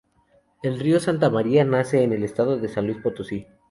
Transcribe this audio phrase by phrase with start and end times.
[0.63, 3.45] El río Santa Maria nace en el Estado de San Luis Potosí.